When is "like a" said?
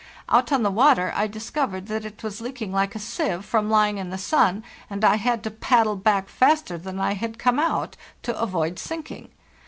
2.73-2.99